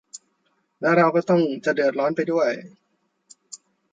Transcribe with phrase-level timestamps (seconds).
[0.79, 1.21] และเราก็
[1.65, 2.51] จะเดือดร้อนไปด้วย